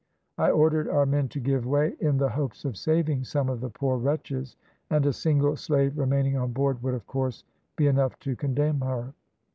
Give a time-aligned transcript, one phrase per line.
[0.39, 3.69] I ordered our men to give way, in the hopes of saving some of the
[3.69, 4.55] poor wretches,
[4.89, 7.43] and a single slave remaining on board would, of course,
[7.75, 9.13] be enough to condemn her.